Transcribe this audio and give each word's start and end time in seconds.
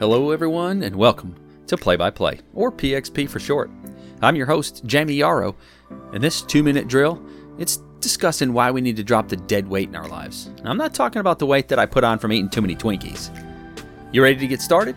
Hello, 0.00 0.32
everyone, 0.32 0.82
and 0.82 0.96
welcome 0.96 1.36
to 1.68 1.76
Play 1.76 1.94
by 1.94 2.10
Play, 2.10 2.40
or 2.52 2.72
PXP 2.72 3.30
for 3.30 3.38
short. 3.38 3.70
I'm 4.22 4.34
your 4.34 4.44
host, 4.44 4.82
Jamie 4.86 5.14
Yarrow, 5.14 5.54
and 6.12 6.20
this 6.20 6.42
two 6.42 6.64
minute 6.64 6.88
drill, 6.88 7.24
it's 7.58 7.76
discussing 8.00 8.52
why 8.52 8.72
we 8.72 8.80
need 8.80 8.96
to 8.96 9.04
drop 9.04 9.28
the 9.28 9.36
dead 9.36 9.68
weight 9.68 9.88
in 9.88 9.94
our 9.94 10.08
lives. 10.08 10.50
I'm 10.64 10.76
not 10.76 10.94
talking 10.94 11.20
about 11.20 11.38
the 11.38 11.46
weight 11.46 11.68
that 11.68 11.78
I 11.78 11.86
put 11.86 12.02
on 12.02 12.18
from 12.18 12.32
eating 12.32 12.50
too 12.50 12.60
many 12.60 12.74
Twinkies. 12.74 13.30
You 14.10 14.20
ready 14.24 14.36
to 14.36 14.48
get 14.48 14.60
started? 14.60 14.96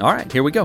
All 0.00 0.14
right, 0.14 0.32
here 0.32 0.42
we 0.42 0.52
go. 0.52 0.64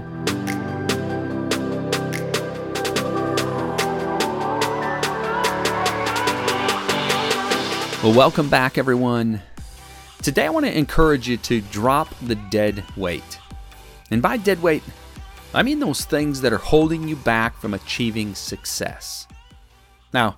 Well, 8.01 8.13
welcome 8.13 8.47
back, 8.47 8.77
everyone. 8.77 9.41
Today, 10.21 10.45
I 10.45 10.49
want 10.49 10.65
to 10.65 10.75
encourage 10.75 11.27
you 11.27 11.35
to 11.37 11.59
drop 11.59 12.07
the 12.21 12.35
dead 12.35 12.81
weight. 12.95 13.39
And 14.11 14.21
by 14.21 14.37
dead 14.37 14.61
weight, 14.61 14.83
I 15.53 15.63
mean 15.63 15.79
those 15.79 16.05
things 16.05 16.41
that 16.41 16.53
are 16.53 16.57
holding 16.57 17.07
you 17.07 17.15
back 17.15 17.57
from 17.57 17.73
achieving 17.73 18.35
success. 18.35 19.27
Now, 20.13 20.37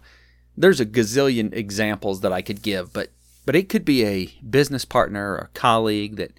there's 0.55 0.79
a 0.79 0.85
gazillion 0.85 1.53
examples 1.53 2.21
that 2.21 2.33
I 2.33 2.41
could 2.41 2.61
give, 2.61 2.93
but 2.93 3.11
but 3.45 3.55
it 3.55 3.69
could 3.69 3.85
be 3.85 4.03
a 4.03 4.25
business 4.47 4.83
partner 4.83 5.33
or 5.33 5.37
a 5.37 5.47
colleague 5.53 6.17
that 6.17 6.33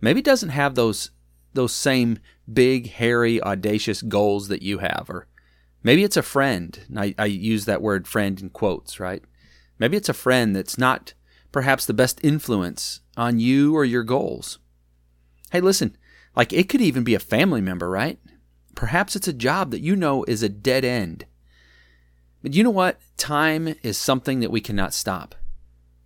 maybe 0.00 0.22
doesn't 0.22 0.48
have 0.50 0.74
those 0.74 1.10
those 1.52 1.72
same 1.72 2.18
big, 2.52 2.90
hairy, 2.90 3.42
audacious 3.42 4.02
goals 4.02 4.48
that 4.48 4.62
you 4.62 4.78
have, 4.78 5.06
or 5.08 5.26
maybe 5.82 6.04
it's 6.04 6.16
a 6.16 6.22
friend. 6.22 6.78
I, 6.96 7.14
I 7.18 7.26
use 7.26 7.64
that 7.64 7.82
word 7.82 8.06
friend 8.06 8.40
in 8.40 8.50
quotes, 8.50 9.00
right? 9.00 9.22
Maybe 9.78 9.96
it's 9.96 10.08
a 10.08 10.14
friend 10.14 10.54
that's 10.54 10.78
not 10.78 11.14
perhaps 11.52 11.86
the 11.86 11.94
best 11.94 12.20
influence 12.22 13.00
on 13.16 13.40
you 13.40 13.74
or 13.74 13.84
your 13.84 14.04
goals. 14.04 14.58
Hey, 15.50 15.60
listen, 15.60 15.96
like 16.36 16.52
it 16.52 16.68
could 16.68 16.80
even 16.80 17.02
be 17.02 17.14
a 17.14 17.18
family 17.18 17.60
member, 17.60 17.90
right? 17.90 18.18
Perhaps 18.74 19.16
it's 19.16 19.26
a 19.26 19.32
job 19.32 19.70
that 19.70 19.80
you 19.80 19.96
know 19.96 20.24
is 20.24 20.42
a 20.42 20.48
dead 20.48 20.84
end. 20.84 21.24
But 22.42 22.54
you 22.54 22.62
know 22.62 22.70
what? 22.70 23.00
Time 23.16 23.74
is 23.82 23.96
something 23.96 24.40
that 24.40 24.50
we 24.50 24.60
cannot 24.60 24.94
stop. 24.94 25.34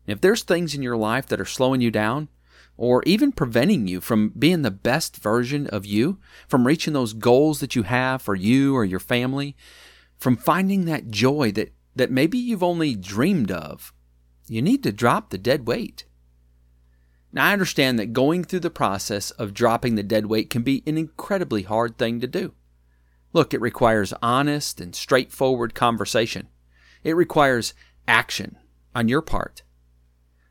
If 0.06 0.20
there's 0.20 0.42
things 0.42 0.74
in 0.74 0.82
your 0.82 0.96
life 0.96 1.26
that 1.26 1.40
are 1.40 1.44
slowing 1.44 1.80
you 1.80 1.90
down, 1.90 2.28
or 2.76 3.02
even 3.04 3.30
preventing 3.30 3.86
you 3.86 4.00
from 4.00 4.30
being 4.30 4.62
the 4.62 4.70
best 4.70 5.18
version 5.18 5.66
of 5.66 5.84
you, 5.84 6.18
from 6.48 6.66
reaching 6.66 6.94
those 6.94 7.12
goals 7.12 7.60
that 7.60 7.76
you 7.76 7.82
have 7.82 8.22
for 8.22 8.34
you 8.34 8.74
or 8.74 8.86
your 8.86 8.98
family, 8.98 9.54
from 10.16 10.36
finding 10.36 10.86
that 10.86 11.10
joy 11.10 11.52
that 11.52 11.74
that 11.94 12.10
maybe 12.10 12.38
you've 12.38 12.62
only 12.62 12.94
dreamed 12.94 13.50
of, 13.50 13.92
you 14.46 14.62
need 14.62 14.82
to 14.82 14.92
drop 14.92 15.28
the 15.28 15.36
dead 15.36 15.66
weight. 15.66 16.04
Now, 17.32 17.46
I 17.46 17.52
understand 17.52 17.98
that 17.98 18.12
going 18.12 18.44
through 18.44 18.60
the 18.60 18.70
process 18.70 19.30
of 19.32 19.54
dropping 19.54 19.94
the 19.94 20.02
dead 20.02 20.26
weight 20.26 20.50
can 20.50 20.62
be 20.62 20.82
an 20.86 20.98
incredibly 20.98 21.62
hard 21.62 21.96
thing 21.96 22.20
to 22.20 22.26
do. 22.26 22.54
Look, 23.32 23.54
it 23.54 23.60
requires 23.60 24.12
honest 24.20 24.80
and 24.80 24.94
straightforward 24.94 25.74
conversation. 25.74 26.48
It 27.04 27.14
requires 27.14 27.74
action 28.08 28.56
on 28.94 29.08
your 29.08 29.22
part. 29.22 29.62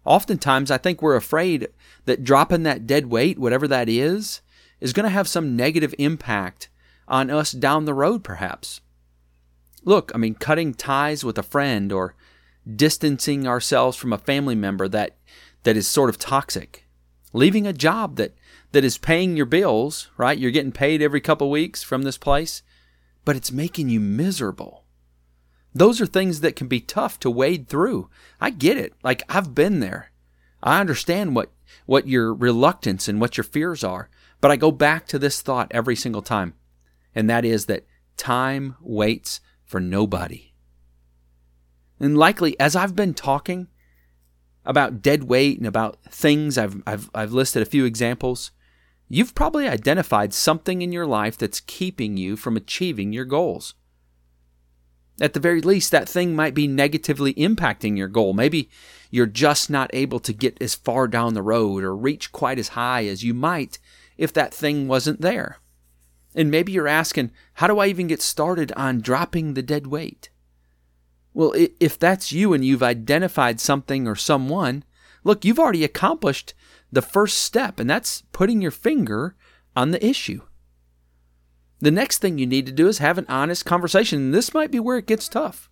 Oftentimes, 0.06 0.72
I 0.72 0.78
think 0.78 1.02
we're 1.02 1.18
afraid 1.18 1.68
that 2.06 2.24
dropping 2.24 2.64
that 2.64 2.88
dead 2.88 3.08
weight, 3.08 3.38
whatever 3.38 3.68
that 3.68 3.90
is, 3.90 4.42
is 4.80 4.94
going 4.94 5.04
to 5.04 5.10
have 5.10 5.28
some 5.28 5.58
negative 5.58 5.94
impact 6.00 6.70
on 7.08 7.30
us 7.30 7.52
down 7.52 7.84
the 7.84 7.94
road, 7.94 8.24
perhaps. 8.24 8.80
Look, 9.84 10.12
I 10.16 10.18
mean, 10.18 10.36
cutting 10.36 10.74
ties 10.74 11.26
with 11.26 11.38
a 11.38 11.44
friend 11.44 11.92
or 11.92 12.16
distancing 12.76 13.48
ourselves 13.48 13.98
from 13.98 14.14
a 14.14 14.18
family 14.18 14.56
member 14.56 14.88
that, 14.88 15.18
that 15.70 15.78
is 15.78 15.88
sort 15.88 16.10
of 16.10 16.18
toxic, 16.18 16.88
leaving 17.32 17.68
a 17.68 17.72
job 17.72 18.16
that, 18.16 18.34
that 18.72 18.84
is 18.84 18.98
paying 18.98 19.38
your 19.38 19.46
bills, 19.46 20.10
right? 20.18 20.40
You're 20.40 20.50
getting 20.50 20.72
paid 20.72 21.00
every 21.00 21.22
couple 21.22 21.48
weeks 21.52 21.84
from 21.84 22.02
this 22.02 22.18
place, 22.18 22.64
but 23.24 23.36
it's 23.36 23.52
making 23.52 23.88
you 23.88 24.00
miserable. 24.00 24.84
Those 25.72 26.02
are 26.02 26.08
things 26.08 26.42
that 26.42 26.56
can 26.56 26.68
be 26.68 26.80
tough 26.80 27.20
to 27.20 27.30
wade 27.30 27.68
through. 27.68 28.10
I 28.42 28.50
get 28.50 28.78
it. 28.78 28.94
Like 29.04 29.22
I've 29.30 29.54
been 29.54 29.80
there. 29.80 30.12
I 30.64 30.80
understand 30.80 31.36
what 31.36 31.52
what 31.86 32.08
your 32.08 32.34
reluctance 32.34 33.08
and 33.08 33.22
what 33.22 33.38
your 33.38 33.44
fears 33.44 33.84
are, 33.84 34.10
but 34.42 34.50
I 34.50 34.56
go 34.56 34.72
back 34.72 35.06
to 35.10 35.20
this 35.20 35.40
thought 35.40 35.68
every 35.70 35.96
single 35.96 36.24
time. 36.24 36.56
And 37.14 37.30
that 37.30 37.46
is 37.46 37.68
that 37.68 37.86
time 38.18 38.76
waits 38.82 39.40
for 39.66 39.80
nobody. 39.80 40.52
And 42.00 42.18
likely, 42.18 42.60
as 42.60 42.76
I've 42.76 42.96
been 42.96 43.14
talking 43.14 43.68
about 44.66 45.02
dead 45.02 45.24
weight 45.24 45.58
and 45.58 45.68
about 45.68 45.98
things, 46.10 46.58
I've, 46.58 46.82
I've, 46.86 47.10
I've 47.14 47.32
listed 47.32 47.62
a 47.62 47.66
few 47.66 47.86
examples. 47.86 48.52
You've 49.08 49.34
probably 49.34 49.68
identified 49.68 50.34
something 50.34 50.82
in 50.82 50.92
your 50.92 51.08
life 51.08 51.38
that's 51.38 51.62
keeping 51.62 52.18
you 52.18 52.36
from 52.36 52.56
achieving 52.56 53.12
your 53.12 53.26
goals. 53.26 53.74
At 55.22 55.34
the 55.34 55.40
very 55.40 55.62
least, 55.62 55.92
that 55.92 56.08
thing 56.08 56.36
might 56.36 56.54
be 56.54 56.68
negatively 56.68 57.34
impacting 57.34 57.98
your 57.98 58.08
goal. 58.08 58.34
Maybe 58.34 58.70
you're 59.10 59.26
just 59.26 59.70
not 59.70 59.90
able 59.94 60.20
to 60.20 60.34
get 60.34 60.62
as 60.62 60.76
far 60.76 61.08
down 61.08 61.34
the 61.34 61.42
road 61.42 61.84
or 61.84 61.96
reach 61.96 62.32
quite 62.32 62.60
as 62.60 62.70
high 62.70 63.06
as 63.06 63.24
you 63.24 63.34
might 63.34 63.80
if 64.18 64.32
that 64.34 64.54
thing 64.54 64.88
wasn't 64.88 65.22
there. 65.22 65.58
And 66.36 66.52
maybe 66.52 66.72
you're 66.72 66.88
asking, 66.88 67.32
how 67.56 67.68
do 67.68 67.80
I 67.80 67.88
even 67.88 68.08
get 68.08 68.22
started 68.22 68.72
on 68.74 69.02
dropping 69.02 69.56
the 69.56 69.64
dead 69.64 69.88
weight? 69.88 70.30
Well, 71.34 71.54
if 71.80 71.98
that's 71.98 72.32
you 72.32 72.54
and 72.54 72.66
you've 72.66 72.84
identified 72.84 73.60
something 73.60 74.08
or 74.08 74.16
someone, 74.16 74.84
look, 75.24 75.46
you've 75.46 75.60
already 75.60 75.84
accomplished 75.84 76.54
the 76.92 77.02
first 77.02 77.38
step, 77.42 77.80
and 77.80 77.90
that's 77.90 78.24
putting 78.32 78.62
your 78.62 78.72
finger 78.72 79.36
on 79.76 79.92
the 79.92 80.06
issue. 80.06 80.42
The 81.80 81.92
next 81.92 82.18
thing 82.18 82.38
you 82.38 82.48
need 82.48 82.66
to 82.66 82.72
do 82.72 82.88
is 82.88 82.98
have 82.98 83.18
an 83.18 83.26
honest 83.30 83.66
conversation. 83.66 84.20
And 84.20 84.34
this 84.34 84.54
might 84.54 84.72
be 84.72 84.80
where 84.80 84.98
it 84.98 85.08
gets 85.08 85.30
tough, 85.30 85.70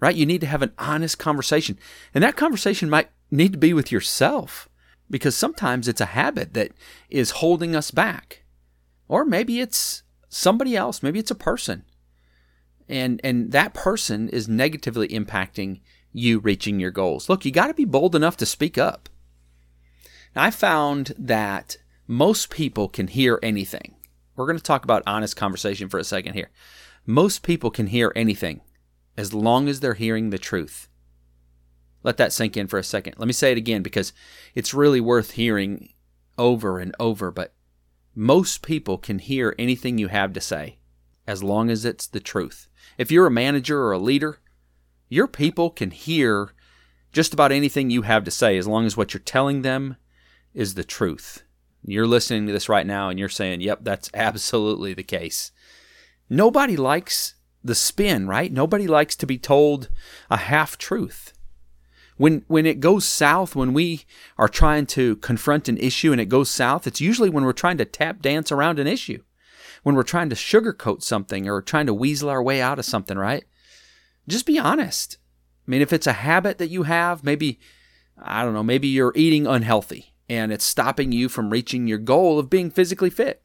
right? 0.00 0.14
You 0.14 0.24
need 0.24 0.40
to 0.40 0.46
have 0.46 0.62
an 0.62 0.72
honest 0.78 1.18
conversation. 1.18 1.78
And 2.14 2.24
that 2.24 2.36
conversation 2.36 2.88
might 2.88 3.10
need 3.30 3.52
to 3.52 3.58
be 3.58 3.74
with 3.74 3.92
yourself 3.92 4.68
because 5.10 5.36
sometimes 5.36 5.86
it's 5.86 6.00
a 6.00 6.06
habit 6.06 6.54
that 6.54 6.72
is 7.10 7.32
holding 7.32 7.76
us 7.76 7.90
back. 7.90 8.44
Or 9.06 9.24
maybe 9.24 9.60
it's 9.60 10.02
somebody 10.28 10.76
else, 10.76 11.02
maybe 11.02 11.18
it's 11.18 11.30
a 11.30 11.36
person. 11.36 11.84
And 12.88 13.20
and 13.24 13.52
that 13.52 13.74
person 13.74 14.28
is 14.28 14.48
negatively 14.48 15.08
impacting 15.08 15.80
you 16.12 16.38
reaching 16.38 16.78
your 16.78 16.90
goals. 16.90 17.28
Look, 17.28 17.44
you 17.44 17.50
got 17.50 17.66
to 17.66 17.74
be 17.74 17.84
bold 17.84 18.14
enough 18.14 18.36
to 18.38 18.46
speak 18.46 18.78
up. 18.78 19.08
Now, 20.34 20.44
I 20.44 20.50
found 20.50 21.12
that 21.18 21.76
most 22.06 22.50
people 22.50 22.88
can 22.88 23.08
hear 23.08 23.38
anything. 23.42 23.96
We're 24.36 24.46
going 24.46 24.58
to 24.58 24.62
talk 24.62 24.84
about 24.84 25.02
honest 25.06 25.36
conversation 25.36 25.88
for 25.88 25.98
a 25.98 26.04
second 26.04 26.34
here. 26.34 26.50
Most 27.06 27.42
people 27.42 27.70
can 27.70 27.88
hear 27.88 28.12
anything 28.16 28.60
as 29.16 29.34
long 29.34 29.68
as 29.68 29.80
they're 29.80 29.94
hearing 29.94 30.30
the 30.30 30.38
truth. 30.38 30.88
Let 32.02 32.16
that 32.18 32.32
sink 32.32 32.56
in 32.56 32.66
for 32.66 32.78
a 32.78 32.84
second. 32.84 33.14
Let 33.18 33.26
me 33.26 33.32
say 33.32 33.52
it 33.52 33.58
again 33.58 33.82
because 33.82 34.12
it's 34.54 34.74
really 34.74 35.00
worth 35.00 35.32
hearing 35.32 35.90
over 36.36 36.78
and 36.78 36.94
over, 37.00 37.30
but 37.30 37.54
most 38.14 38.62
people 38.62 38.98
can 38.98 39.18
hear 39.18 39.54
anything 39.58 39.98
you 39.98 40.08
have 40.08 40.32
to 40.34 40.40
say 40.40 40.78
as 41.26 41.42
long 41.42 41.70
as 41.70 41.84
it's 41.84 42.06
the 42.06 42.20
truth. 42.20 42.68
If 42.98 43.10
you're 43.10 43.26
a 43.26 43.30
manager 43.30 43.82
or 43.82 43.92
a 43.92 43.98
leader, 43.98 44.38
your 45.08 45.26
people 45.26 45.70
can 45.70 45.90
hear 45.90 46.50
just 47.12 47.32
about 47.32 47.52
anything 47.52 47.90
you 47.90 48.02
have 48.02 48.24
to 48.24 48.30
say 48.30 48.58
as 48.58 48.66
long 48.66 48.84
as 48.86 48.96
what 48.96 49.14
you're 49.14 49.20
telling 49.20 49.62
them 49.62 49.96
is 50.52 50.74
the 50.74 50.84
truth. 50.84 51.44
You're 51.86 52.06
listening 52.06 52.46
to 52.46 52.52
this 52.52 52.68
right 52.68 52.86
now 52.86 53.08
and 53.08 53.18
you're 53.18 53.28
saying, 53.28 53.60
yep, 53.60 53.80
that's 53.82 54.10
absolutely 54.14 54.94
the 54.94 55.02
case. 55.02 55.52
Nobody 56.28 56.76
likes 56.76 57.34
the 57.62 57.74
spin, 57.74 58.26
right? 58.26 58.52
Nobody 58.52 58.86
likes 58.86 59.16
to 59.16 59.26
be 59.26 59.38
told 59.38 59.88
a 60.30 60.36
half 60.36 60.76
truth. 60.76 61.32
When 62.16 62.44
when 62.46 62.64
it 62.64 62.78
goes 62.78 63.04
south, 63.04 63.56
when 63.56 63.72
we 63.72 64.04
are 64.38 64.48
trying 64.48 64.86
to 64.86 65.16
confront 65.16 65.68
an 65.68 65.78
issue 65.78 66.12
and 66.12 66.20
it 66.20 66.26
goes 66.26 66.48
south, 66.48 66.86
it's 66.86 67.00
usually 67.00 67.28
when 67.28 67.44
we're 67.44 67.52
trying 67.52 67.78
to 67.78 67.84
tap 67.84 68.22
dance 68.22 68.52
around 68.52 68.78
an 68.78 68.86
issue. 68.86 69.22
When 69.84 69.94
we're 69.94 70.02
trying 70.02 70.30
to 70.30 70.34
sugarcoat 70.34 71.02
something 71.02 71.48
or 71.48 71.62
trying 71.62 71.86
to 71.86 71.94
weasel 71.94 72.28
our 72.28 72.42
way 72.42 72.60
out 72.60 72.80
of 72.80 72.84
something, 72.84 73.16
right? 73.16 73.44
Just 74.26 74.46
be 74.46 74.58
honest. 74.58 75.18
I 75.66 75.70
mean, 75.70 75.82
if 75.82 75.92
it's 75.92 76.06
a 76.06 76.14
habit 76.14 76.58
that 76.58 76.70
you 76.70 76.82
have, 76.82 77.22
maybe 77.22 77.60
I 78.18 78.42
don't 78.42 78.54
know, 78.54 78.62
maybe 78.62 78.88
you're 78.88 79.12
eating 79.14 79.46
unhealthy 79.46 80.14
and 80.28 80.52
it's 80.52 80.64
stopping 80.64 81.12
you 81.12 81.28
from 81.28 81.50
reaching 81.50 81.86
your 81.86 81.98
goal 81.98 82.38
of 82.38 82.50
being 82.50 82.70
physically 82.70 83.10
fit. 83.10 83.42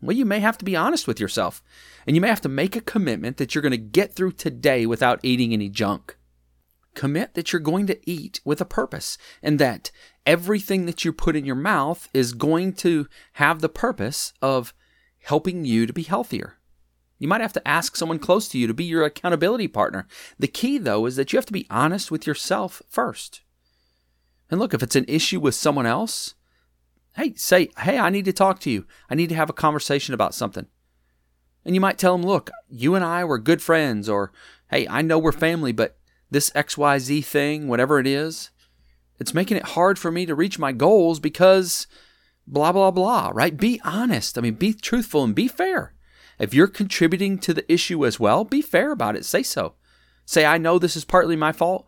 Well, 0.00 0.16
you 0.16 0.24
may 0.24 0.40
have 0.40 0.58
to 0.58 0.64
be 0.64 0.76
honest 0.76 1.06
with 1.06 1.20
yourself 1.20 1.62
and 2.06 2.14
you 2.14 2.20
may 2.20 2.28
have 2.28 2.40
to 2.42 2.48
make 2.48 2.76
a 2.76 2.80
commitment 2.80 3.36
that 3.38 3.54
you're 3.54 3.62
going 3.62 3.72
to 3.72 3.78
get 3.78 4.14
through 4.14 4.32
today 4.32 4.86
without 4.86 5.20
eating 5.22 5.52
any 5.52 5.68
junk. 5.68 6.16
Commit 6.94 7.34
that 7.34 7.52
you're 7.52 7.60
going 7.60 7.86
to 7.88 8.10
eat 8.10 8.40
with 8.44 8.60
a 8.60 8.66
purpose 8.66 9.18
and 9.42 9.58
that 9.58 9.90
everything 10.24 10.86
that 10.86 11.04
you 11.04 11.12
put 11.12 11.36
in 11.36 11.44
your 11.44 11.56
mouth 11.56 12.08
is 12.14 12.32
going 12.32 12.72
to 12.74 13.08
have 13.34 13.60
the 13.60 13.68
purpose 13.68 14.32
of 14.40 14.72
helping 15.24 15.64
you 15.64 15.86
to 15.86 15.92
be 15.92 16.02
healthier. 16.02 16.54
You 17.18 17.28
might 17.28 17.40
have 17.40 17.52
to 17.54 17.68
ask 17.68 17.96
someone 17.96 18.18
close 18.18 18.48
to 18.48 18.58
you 18.58 18.66
to 18.66 18.74
be 18.74 18.84
your 18.84 19.04
accountability 19.04 19.68
partner. 19.68 20.06
The 20.38 20.48
key, 20.48 20.78
though, 20.78 21.06
is 21.06 21.16
that 21.16 21.32
you 21.32 21.36
have 21.36 21.46
to 21.46 21.52
be 21.52 21.66
honest 21.70 22.10
with 22.10 22.26
yourself 22.26 22.82
first. 22.88 23.42
And 24.50 24.60
look, 24.60 24.74
if 24.74 24.82
it's 24.82 24.96
an 24.96 25.06
issue 25.08 25.40
with 25.40 25.54
someone 25.54 25.86
else, 25.86 26.34
Hey, 27.16 27.34
say, 27.36 27.70
hey, 27.78 27.96
I 27.96 28.10
need 28.10 28.24
to 28.24 28.32
talk 28.32 28.58
to 28.60 28.70
you. 28.70 28.86
I 29.08 29.14
need 29.14 29.28
to 29.28 29.36
have 29.36 29.48
a 29.48 29.54
conversation 29.54 30.14
about 30.14 30.34
something. 30.34 30.66
And 31.64 31.74
you 31.74 31.80
might 31.80 31.96
tell 31.96 32.16
them, 32.16 32.26
look, 32.26 32.50
you 32.68 32.96
and 32.96 33.04
I 33.04 33.24
were 33.24 33.38
good 33.38 33.62
friends, 33.62 34.08
or 34.08 34.32
hey, 34.70 34.86
I 34.88 35.00
know 35.00 35.18
we're 35.18 35.32
family, 35.32 35.70
but 35.70 35.96
this 36.30 36.50
XYZ 36.50 37.24
thing, 37.24 37.68
whatever 37.68 38.00
it 38.00 38.08
is, 38.08 38.50
it's 39.20 39.32
making 39.32 39.56
it 39.56 39.62
hard 39.62 39.96
for 39.96 40.10
me 40.10 40.26
to 40.26 40.34
reach 40.34 40.58
my 40.58 40.72
goals 40.72 41.20
because 41.20 41.86
blah, 42.46 42.72
blah, 42.72 42.90
blah, 42.90 43.30
right? 43.34 43.56
Be 43.56 43.80
honest. 43.84 44.38
I 44.38 44.40
mean, 44.40 44.54
be 44.54 44.72
truthful 44.72 45.24
and 45.24 45.34
be 45.34 45.48
fair. 45.48 45.94
If 46.38 46.52
you're 46.52 46.66
contributing 46.66 47.38
to 47.38 47.54
the 47.54 47.70
issue 47.72 48.04
as 48.04 48.18
well, 48.18 48.44
be 48.44 48.60
fair 48.60 48.90
about 48.90 49.16
it. 49.16 49.24
Say 49.24 49.42
so. 49.42 49.74
Say, 50.26 50.44
I 50.44 50.58
know 50.58 50.78
this 50.78 50.96
is 50.96 51.04
partly 51.04 51.36
my 51.36 51.52
fault, 51.52 51.86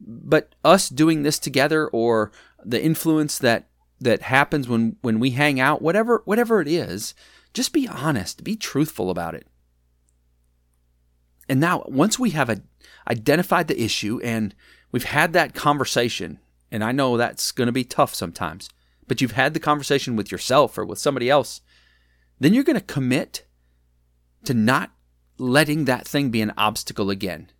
but 0.00 0.54
us 0.64 0.88
doing 0.88 1.22
this 1.22 1.38
together 1.38 1.88
or 1.88 2.30
the 2.64 2.82
influence 2.82 3.38
that 3.38 3.68
that 4.00 4.22
happens 4.22 4.68
when 4.68 4.96
when 5.00 5.18
we 5.18 5.30
hang 5.30 5.58
out, 5.58 5.82
whatever 5.82 6.22
whatever 6.24 6.60
it 6.60 6.68
is, 6.68 7.14
just 7.52 7.72
be 7.72 7.88
honest, 7.88 8.44
be 8.44 8.54
truthful 8.54 9.10
about 9.10 9.34
it. 9.34 9.46
And 11.48 11.58
now, 11.60 11.82
once 11.86 12.18
we 12.18 12.30
have 12.30 12.50
a, 12.50 12.60
identified 13.08 13.68
the 13.68 13.82
issue 13.82 14.20
and 14.22 14.54
we've 14.92 15.04
had 15.04 15.32
that 15.32 15.54
conversation, 15.54 16.38
and 16.70 16.84
I 16.84 16.92
know 16.92 17.16
that's 17.16 17.52
going 17.52 17.66
to 17.66 17.72
be 17.72 17.84
tough 17.84 18.14
sometimes, 18.14 18.68
but 19.08 19.20
you've 19.20 19.32
had 19.32 19.54
the 19.54 19.60
conversation 19.60 20.14
with 20.14 20.30
yourself 20.30 20.78
or 20.78 20.84
with 20.84 20.98
somebody 20.98 21.28
else, 21.28 21.60
then 22.38 22.54
you're 22.54 22.64
going 22.64 22.78
to 22.78 22.84
commit 22.84 23.44
to 24.44 24.54
not 24.54 24.92
letting 25.38 25.84
that 25.84 26.06
thing 26.06 26.30
be 26.30 26.40
an 26.40 26.52
obstacle 26.56 27.10
again. 27.10 27.50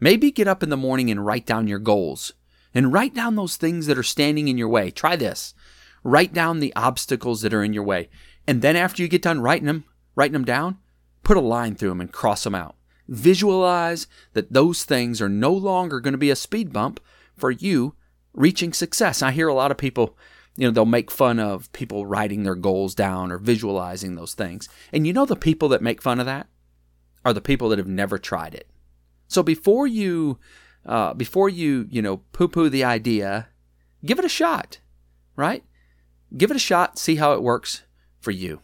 Maybe 0.00 0.30
get 0.30 0.48
up 0.48 0.62
in 0.62 0.70
the 0.70 0.76
morning 0.76 1.10
and 1.10 1.24
write 1.24 1.46
down 1.46 1.68
your 1.68 1.78
goals 1.78 2.32
and 2.74 2.92
write 2.92 3.14
down 3.14 3.36
those 3.36 3.56
things 3.56 3.86
that 3.86 3.98
are 3.98 4.02
standing 4.02 4.48
in 4.48 4.58
your 4.58 4.68
way. 4.68 4.90
Try 4.90 5.16
this. 5.16 5.54
Write 6.02 6.32
down 6.32 6.60
the 6.60 6.74
obstacles 6.74 7.42
that 7.42 7.54
are 7.54 7.62
in 7.62 7.72
your 7.72 7.84
way. 7.84 8.08
And 8.46 8.62
then 8.62 8.76
after 8.76 9.02
you 9.02 9.08
get 9.08 9.22
done 9.22 9.40
writing 9.40 9.66
them, 9.66 9.84
writing 10.16 10.32
them 10.32 10.44
down, 10.44 10.78
put 11.22 11.36
a 11.36 11.40
line 11.40 11.74
through 11.74 11.90
them 11.90 12.00
and 12.00 12.12
cross 12.12 12.44
them 12.44 12.54
out. 12.54 12.76
Visualize 13.08 14.06
that 14.32 14.52
those 14.52 14.84
things 14.84 15.20
are 15.20 15.28
no 15.28 15.52
longer 15.52 16.00
going 16.00 16.12
to 16.12 16.18
be 16.18 16.30
a 16.30 16.36
speed 16.36 16.72
bump 16.72 16.98
for 17.36 17.50
you 17.50 17.94
reaching 18.32 18.72
success. 18.72 19.22
I 19.22 19.30
hear 19.32 19.48
a 19.48 19.54
lot 19.54 19.70
of 19.70 19.76
people, 19.76 20.16
you 20.56 20.66
know, 20.66 20.70
they'll 20.70 20.84
make 20.84 21.10
fun 21.10 21.38
of 21.38 21.72
people 21.72 22.06
writing 22.06 22.42
their 22.42 22.54
goals 22.54 22.94
down 22.94 23.32
or 23.32 23.38
visualizing 23.38 24.14
those 24.14 24.34
things. 24.34 24.68
And 24.92 25.06
you 25.06 25.12
know, 25.12 25.24
the 25.24 25.36
people 25.36 25.68
that 25.70 25.82
make 25.82 26.02
fun 26.02 26.20
of 26.20 26.26
that 26.26 26.46
are 27.24 27.32
the 27.32 27.40
people 27.40 27.68
that 27.70 27.78
have 27.78 27.88
never 27.88 28.18
tried 28.18 28.54
it. 28.54 28.68
So 29.28 29.42
before 29.42 29.86
you, 29.86 30.38
uh, 30.84 31.14
before 31.14 31.48
you, 31.48 31.86
you 31.90 32.02
know, 32.02 32.18
poo 32.32 32.48
poo 32.48 32.68
the 32.68 32.84
idea, 32.84 33.48
give 34.04 34.18
it 34.18 34.24
a 34.24 34.30
shot, 34.30 34.80
right? 35.36 35.64
Give 36.36 36.50
it 36.50 36.56
a 36.56 36.60
shot, 36.60 36.98
see 36.98 37.16
how 37.16 37.32
it 37.32 37.42
works 37.42 37.82
for 38.20 38.30
you. 38.30 38.60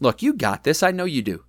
Look, 0.00 0.22
you 0.22 0.32
got 0.32 0.64
this. 0.64 0.82
I 0.82 0.90
know 0.90 1.04
you 1.04 1.22
do. 1.22 1.44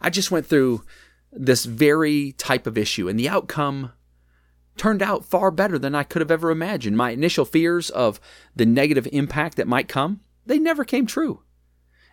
I 0.00 0.10
just 0.10 0.30
went 0.30 0.46
through 0.46 0.84
this 1.32 1.64
very 1.64 2.32
type 2.32 2.66
of 2.66 2.78
issue, 2.78 3.08
and 3.08 3.18
the 3.18 3.28
outcome 3.28 3.92
turned 4.76 5.02
out 5.02 5.24
far 5.24 5.50
better 5.50 5.78
than 5.78 5.94
I 5.94 6.02
could 6.02 6.20
have 6.20 6.30
ever 6.30 6.50
imagined. 6.50 6.96
My 6.96 7.10
initial 7.10 7.44
fears 7.44 7.90
of 7.90 8.20
the 8.54 8.66
negative 8.66 9.08
impact 9.12 9.56
that 9.56 9.68
might 9.68 9.88
come, 9.88 10.20
they 10.44 10.58
never 10.58 10.84
came 10.84 11.06
true. 11.06 11.42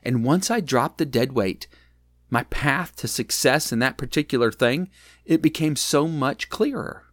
And 0.01 0.25
once 0.25 0.51
I 0.51 0.59
dropped 0.59 0.97
the 0.97 1.05
dead 1.05 1.33
weight, 1.33 1.67
my 2.29 2.43
path 2.43 2.95
to 2.97 3.07
success 3.07 3.71
in 3.71 3.79
that 3.79 3.97
particular 3.97 4.51
thing, 4.51 4.89
it 5.23 5.41
became 5.41 5.75
so 5.75 6.07
much 6.07 6.49
clearer. 6.49 7.05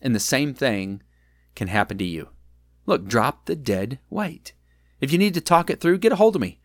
And 0.00 0.14
the 0.14 0.20
same 0.20 0.54
thing 0.54 1.02
can 1.54 1.68
happen 1.68 1.98
to 1.98 2.04
you. 2.04 2.28
Look, 2.86 3.06
drop 3.06 3.46
the 3.46 3.56
dead 3.56 3.98
weight. 4.10 4.52
If 5.00 5.12
you 5.12 5.18
need 5.18 5.34
to 5.34 5.40
talk 5.40 5.70
it 5.70 5.80
through, 5.80 5.98
get 5.98 6.12
a 6.12 6.16
hold 6.16 6.36
of 6.36 6.42
me. 6.42 6.60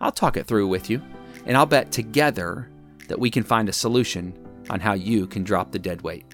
I'll 0.00 0.12
talk 0.12 0.36
it 0.36 0.46
through 0.46 0.68
with 0.68 0.90
you, 0.90 1.00
and 1.46 1.56
I'll 1.56 1.66
bet 1.66 1.92
together 1.92 2.68
that 3.08 3.20
we 3.20 3.30
can 3.30 3.44
find 3.44 3.68
a 3.68 3.72
solution 3.72 4.36
on 4.68 4.80
how 4.80 4.92
you 4.92 5.26
can 5.26 5.44
drop 5.44 5.72
the 5.72 5.78
dead 5.78 6.02
weight. 6.02 6.24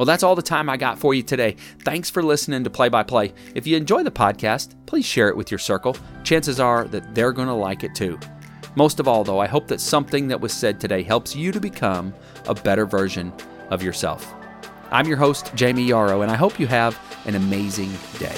Well, 0.00 0.06
that's 0.06 0.22
all 0.22 0.34
the 0.34 0.40
time 0.40 0.70
I 0.70 0.78
got 0.78 0.98
for 0.98 1.12
you 1.12 1.22
today. 1.22 1.56
Thanks 1.80 2.08
for 2.08 2.22
listening 2.22 2.64
to 2.64 2.70
Play 2.70 2.88
by 2.88 3.02
Play. 3.02 3.34
If 3.54 3.66
you 3.66 3.76
enjoy 3.76 4.02
the 4.02 4.10
podcast, 4.10 4.74
please 4.86 5.04
share 5.04 5.28
it 5.28 5.36
with 5.36 5.50
your 5.50 5.58
circle. 5.58 5.94
Chances 6.24 6.58
are 6.58 6.88
that 6.88 7.14
they're 7.14 7.34
going 7.34 7.48
to 7.48 7.52
like 7.52 7.84
it 7.84 7.94
too. 7.94 8.18
Most 8.76 8.98
of 8.98 9.06
all, 9.06 9.24
though, 9.24 9.40
I 9.40 9.46
hope 9.46 9.68
that 9.68 9.78
something 9.78 10.26
that 10.28 10.40
was 10.40 10.54
said 10.54 10.80
today 10.80 11.02
helps 11.02 11.36
you 11.36 11.52
to 11.52 11.60
become 11.60 12.14
a 12.48 12.54
better 12.54 12.86
version 12.86 13.30
of 13.68 13.82
yourself. 13.82 14.32
I'm 14.90 15.06
your 15.06 15.18
host, 15.18 15.54
Jamie 15.54 15.84
Yarrow, 15.84 16.22
and 16.22 16.32
I 16.32 16.36
hope 16.36 16.58
you 16.58 16.66
have 16.66 16.98
an 17.26 17.34
amazing 17.34 17.92
day. 18.18 18.36